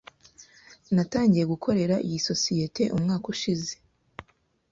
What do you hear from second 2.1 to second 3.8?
sosiyete umwaka ushize.